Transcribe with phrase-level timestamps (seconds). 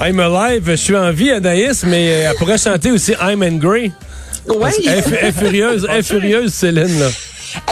[0.00, 3.92] I'm alive, je suis en vie, Anaïs, mais elle pourrait chanter aussi I'm angry.
[4.48, 4.70] Ouais.
[4.86, 6.98] Elle, est- furieuse, elle est furieuse, Céline.
[7.00, 7.08] Là.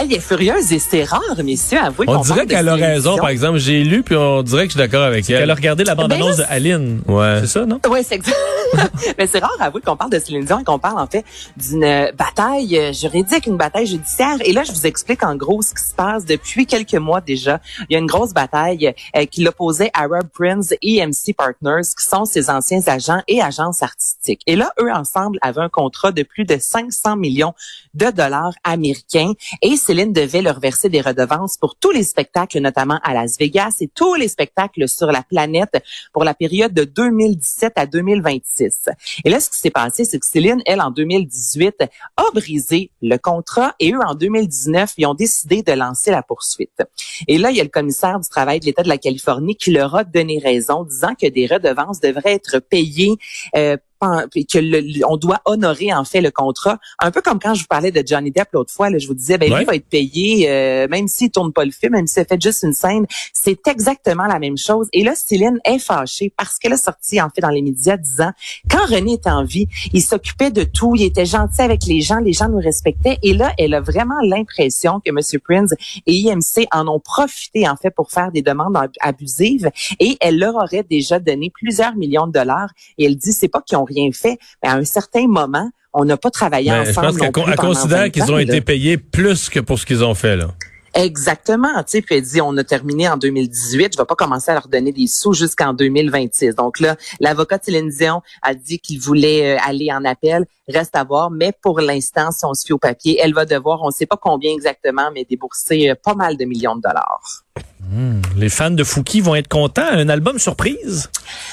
[0.01, 3.57] Elle est furieuse et c'est rare, messieurs, avouez On dirait qu'elle a raison, par exemple.
[3.57, 5.43] J'ai lu, puis on dirait que je suis d'accord avec elle.
[5.43, 7.01] Elle a regardé la bande-annonce Ben de Aline.
[7.07, 7.39] Ouais.
[7.41, 7.79] C'est ça, non?
[7.89, 8.37] Oui, c'est exact.
[9.17, 11.25] Mais c'est rare, avouez qu'on parle de Céline Dion et qu'on parle en fait
[11.57, 14.37] d'une bataille juridique, une bataille judiciaire.
[14.45, 17.59] Et là, je vous explique en gros ce qui se passe depuis quelques mois déjà.
[17.89, 22.05] Il y a une grosse bataille euh, qui l'opposait Arab Prince et MC Partners, qui
[22.05, 24.41] sont ses anciens agents et agences artistiques.
[24.47, 27.53] Et là, eux ensemble avaient un contrat de plus de 500 millions
[27.95, 32.99] de dollars américains et Céline devait leur verser des redevances pour tous les spectacles, notamment
[33.01, 37.73] à Las Vegas et tous les spectacles sur la planète pour la période de 2017
[37.75, 38.89] à 2026.
[39.25, 41.85] Et là, ce qui s'est passé, c'est que Céline, elle, en 2018,
[42.17, 46.83] a brisé le contrat et eux, en 2019, ils ont décidé de lancer la poursuite.
[47.27, 48.83] Et là, il y a le commissaire du travail de l'État
[53.99, 57.67] que le- on doit honorer en fait le contrat, un peu comme quand je vous
[57.67, 59.59] parlais de Johnny Depp l'autre fois, là, je vous disais ben Ouais.
[59.59, 62.63] lui va être payé euh, même s'il tourne pas le film, même s'il fait juste
[62.63, 64.87] une scène, c'est exactement la même chose.
[64.93, 68.31] Et là Céline est fâchée parce qu'elle a sorti en fait dans les médias disant
[68.69, 72.17] quand René était en vie, il s'occupait de tout, il était gentil avec les gens,
[72.19, 73.17] les gens nous respectaient.
[73.23, 75.73] Et là elle a vraiment l'impression que Monsieur Prince
[76.05, 79.69] et IMC en ont profité en fait pour faire des demandes ab- abusives.
[79.99, 82.69] Et elle leur aurait déjà donné plusieurs millions de dollars.
[82.97, 86.05] Et elle dit c'est pas qu'ils ont rien fait, mais à un certain moment, on
[86.05, 87.07] n'a pas travaillé Ben, je ensemble.
[87.07, 88.41] pense non qu'elle considère 20 qu'ils ont là.
[88.43, 90.47] été payés plus que pour ce qu'ils ont fait, là.
[90.95, 94.49] Exactement, tu sais, puis elle dit on a terminé en 2018, je vais pas commencer
[94.49, 96.55] à leur donner des sous jusqu'en 2026.
[96.55, 100.95] Donc là, l'avocat de Céline Dion a dit qu'il voulait euh, aller en appel, reste
[100.95, 103.91] à voir, mais pour l'instant, si on se fie au papier, elle va devoir, on
[103.91, 107.43] sait pas combien exactement, mais débourser euh, pas mal de millions de dollars.
[108.35, 109.87] Les fans de Fouki vont être contents.
[109.89, 111.09] Un album surprise?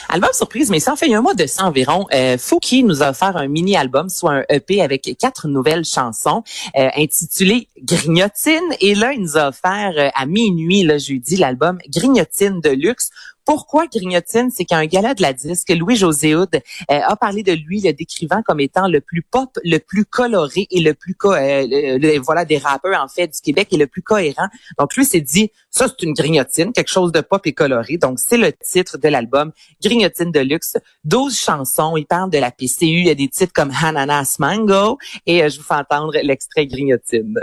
[0.09, 2.07] Album surprise, mais ça en fait un mois de ça environ.
[2.13, 6.43] Euh, Fouki nous a offert un mini-album, soit un EP avec quatre nouvelles chansons
[6.77, 8.75] euh, intitulées Grignotine.
[8.81, 13.11] Et là, il nous a offert euh, à minuit, le jeudi, l'album Grignotine de luxe.
[13.47, 14.51] Pourquoi Grignotine?
[14.51, 18.43] C'est qu'un gala de la disque, Louis-José Hood euh, a parlé de lui, le décrivant
[18.45, 22.59] comme étant le plus pop, le plus coloré et le plus, co- euh, voilà, des
[22.59, 24.49] rappeurs, en fait, du Québec et le plus cohérent.
[24.79, 27.97] Donc, lui s'est dit, ça, c'est une grignotine, quelque chose de pop et coloré.
[27.99, 29.53] Donc, c'est le titre de l'album,
[29.83, 30.77] Grignotine de luxe.
[31.05, 31.97] 12 chansons.
[31.97, 32.67] Il parle de la PCU.
[32.83, 34.99] Il y a des titres comme Hananas Mango.
[35.27, 37.39] Et euh, je vous fais entendre l'extrait Grignotine.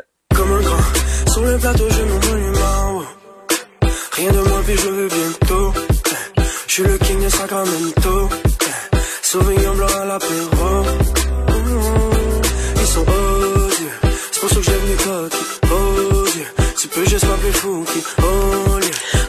[6.75, 8.29] Je suis le king de Sacramento.
[8.31, 10.83] Eh, Sauvignon blanc à l'apéro.
[12.81, 14.09] Ils sont odieux.
[14.31, 15.71] C'est pour ça que venu coquille.
[15.71, 16.45] Odieux.
[16.75, 18.79] Tu peux juste m'appeler fou qui oh.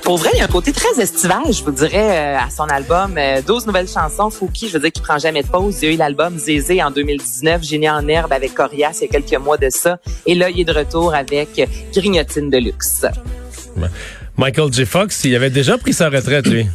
[0.04, 2.64] Pour vrai, il y a un côté très estival, je vous dirais, euh, à son
[2.64, 3.16] album.
[3.18, 5.76] Euh, 12 nouvelles chansons, Fouki, je veux dire, qui prend jamais de pause.
[5.82, 9.14] Il y a eu l'album Zézé en 2019, Génie en herbe avec Corias il y
[9.14, 9.98] a quelques mois de ça.
[10.24, 11.60] Et là, il est de retour avec
[11.92, 13.04] Grignotine de luxe.
[14.38, 14.86] Michael J.
[14.86, 16.66] Fox, il avait déjà pris sa retraite, lui.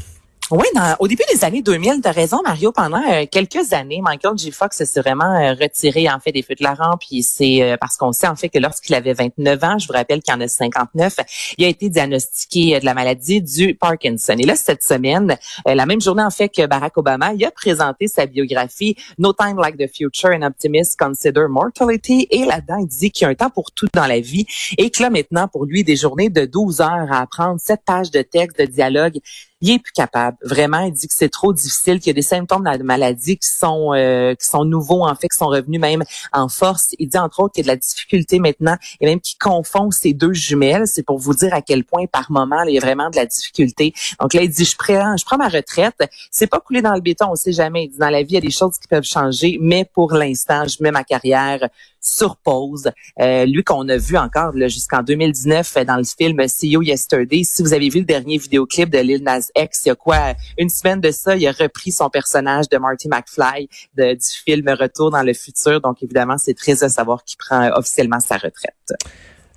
[0.51, 2.71] Oui, dans- au début des années 2000, tu as raison, Mario.
[2.71, 4.49] Pendant euh, quelques années, Michael J.
[4.51, 7.01] Fox s'est vraiment euh, retiré en fait des feux de la rampe.
[7.07, 9.93] Puis c'est euh, parce qu'on sait en fait que lorsqu'il avait 29 ans, je vous
[9.93, 11.17] rappelle qu'il en a 59,
[11.59, 14.33] il a été diagnostiqué euh, de la maladie du Parkinson.
[14.39, 18.07] Et là, cette semaine, la même journée en fait que Barack Obama, il a présenté
[18.07, 22.27] sa biographie No Time Like the Future, an Optimist Consider Mortality.
[22.31, 24.47] Et là-dedans, il dit qu'il y a un temps pour tout dans la vie
[24.79, 28.09] et que là maintenant, pour lui, des journées de 12 heures à apprendre 7 pages
[28.09, 29.19] de texte, de dialogue,
[29.61, 30.37] il est plus capable.
[30.41, 33.37] Vraiment, il dit que c'est trop difficile, qu'il y a des symptômes de la maladie
[33.37, 36.95] qui sont euh, qui sont nouveaux en fait, qui sont revenus même en force.
[36.97, 39.91] Il dit entre autres qu'il y a de la difficulté maintenant et même qu'il confond
[39.91, 40.83] ces deux jumelles.
[40.85, 43.25] C'est pour vous dire à quel point par moment il y a vraiment de la
[43.25, 43.93] difficulté.
[44.19, 45.95] Donc là, il dit je prends je prends ma retraite.
[46.31, 47.85] C'est pas coulé dans le béton, on sait jamais.
[47.85, 50.13] Il dit dans la vie il y a des choses qui peuvent changer, mais pour
[50.13, 51.67] l'instant, je mets ma carrière
[52.01, 52.90] sur pause.
[53.19, 57.44] Euh, lui qu'on a vu encore jusqu'en 2019 euh, dans le film See You Yesterday.
[57.44, 60.34] Si vous avez vu le dernier vidéoclip de Lil Nas X, il y a quoi?
[60.57, 64.68] Une semaine de ça, il a repris son personnage de Marty McFly de- du film
[64.69, 65.81] Retour dans le futur.
[65.81, 68.74] Donc évidemment, c'est très à savoir qu'il prend officiellement sa retraite.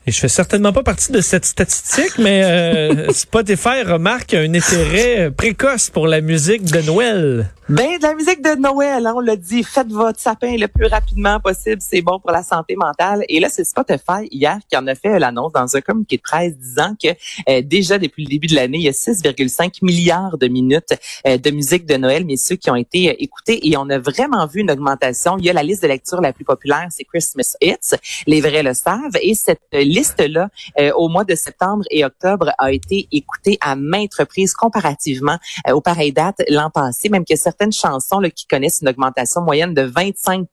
[0.04, 5.30] Et je fais certainement pas partie de cette statistique, mais euh, Spotify remarque un intérêt
[5.30, 7.52] précoce pour la musique de Noël.
[7.72, 10.88] Ben, de la musique de Noël, hein, on l'a dit, faites votre sapin le plus
[10.88, 13.24] rapidement possible, c'est bon pour la santé mentale.
[13.30, 16.54] Et là, c'est Spotify hier qui en a fait l'annonce dans un communiqué de presse
[16.58, 17.08] disant que
[17.48, 20.92] euh, déjà depuis le début de l'année, il y a 6,5 milliards de minutes
[21.26, 24.46] euh, de musique de Noël, messieurs, qui ont été euh, écoutées et on a vraiment
[24.46, 25.38] vu une augmentation.
[25.38, 27.96] Il y a la liste de lecture la plus populaire, c'est Christmas Hits,
[28.26, 32.50] les vrais le savent, et cette euh, liste-là, euh, au mois de septembre et octobre,
[32.58, 37.34] a été écoutée à maintes reprises comparativement euh, aux pareilles dates l'an passé, même que
[37.34, 40.46] certains certaines chansons là, qui connaissent une augmentation moyenne de 25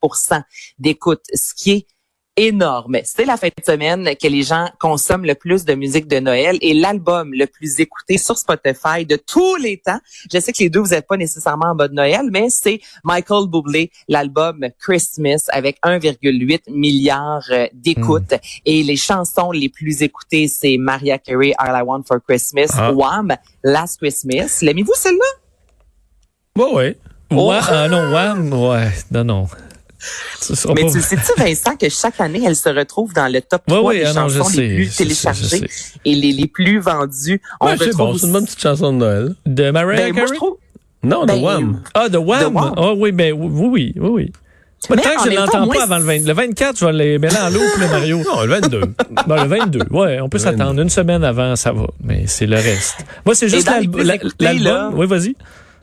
[0.78, 1.88] d'écoute, ce qui est
[2.38, 2.98] énorme.
[3.04, 6.58] C'est la fin de semaine que les gens consomment le plus de musique de Noël
[6.62, 10.00] et l'album le plus écouté sur Spotify de tous les temps.
[10.32, 13.48] Je sais que les deux, vous n'êtes pas nécessairement en mode Noël, mais c'est Michael
[13.50, 18.36] Bublé, l'album Christmas avec 1,8 milliard euh, d'écoutes.
[18.66, 22.94] Et les chansons les plus écoutées, c'est Mariah Carey, All I Want for Christmas, Ah.
[22.94, 24.60] Wham, Last Christmas.
[24.62, 25.39] L'aimez-vous celle-là?
[26.56, 26.98] Bon, ouais.
[27.32, 29.48] Wham, ah non, Wham, ouais, non, non.
[30.74, 33.76] Mais pas- tu sais-tu, Vincent, que chaque année, elle se retrouve dans le top Ouais,
[33.76, 35.62] 3 ouais, des ah non, chansons sais, les plus téléchargées
[36.06, 37.42] et les, les plus vendues.
[37.62, 39.36] On Ouais, c'est retrouve bon, c'est une bonne petite chanson de Noël.
[39.46, 40.38] De Mariah Ben, moi, je Carey?
[40.38, 40.58] trouve.
[41.04, 41.82] Non, de Ben, Wham.
[41.94, 42.54] Ah, de Wham?
[42.54, 42.60] de.
[42.78, 44.32] Ah oui, ben oui, oui, oui, oui.
[44.88, 46.26] Pas Mais tant que je temps, l'entends pas avant le 20.
[46.26, 48.18] Le 24, je vais les mêler en loupe, le Mario.
[48.26, 48.82] Non, le 22.
[49.28, 50.82] Bon, le 22, ouais, on peut s'attendre.
[50.82, 51.86] Une semaine avant, ça va.
[52.02, 52.96] Mais c'est le reste.
[53.26, 54.94] Moi, c'est juste la- l'album.
[54.98, 55.36] Oui, vas-y.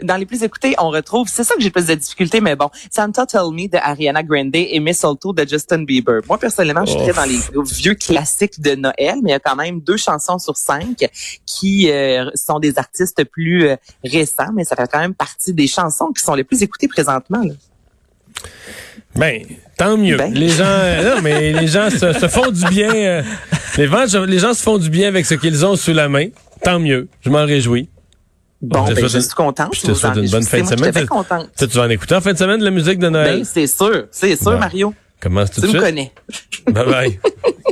[0.02, 2.70] Dans les plus écoutés, on retrouve, c'est ça que j'ai plus de difficultés, mais bon,
[2.90, 6.20] Santa Tell Me de Ariana Grande et Mistletoe de Justin Bieber.
[6.28, 7.40] Moi, personnellement, je suis très dans les
[7.72, 11.08] vieux classiques de Noël, mais il y a quand même deux chansons sur cinq
[11.46, 15.66] qui euh, sont des artistes plus euh, récents, mais ça fait quand même partie des
[15.66, 17.42] chansons qui sont les plus écoutées présentement.
[17.42, 17.54] là.
[19.14, 19.42] Ben,
[19.78, 20.16] tant mieux.
[20.16, 20.32] Ben.
[20.32, 22.94] Les gens, euh, non, mais les gens se, se font du bien.
[22.94, 23.22] euh,
[23.78, 26.28] les, gens, les gens se font du bien avec ce qu'ils ont sous la main.
[26.62, 27.08] Tant mieux.
[27.22, 27.88] Je m'en réjouis.
[28.62, 29.74] Bon, Je te ben, je suis contente.
[29.74, 30.92] je te souhaite une bonne fin de semaine.
[30.94, 31.50] Je suis contente.
[31.58, 33.38] Tu vas en écouter en fin de semaine de la musique de Noël?
[33.38, 34.58] Ben, c'est sûr, c'est sûr, Bon.
[34.58, 34.94] Mario.
[35.20, 35.82] Commence tout Tu de me suite.
[35.82, 36.12] connais.
[36.70, 37.20] Bye bye.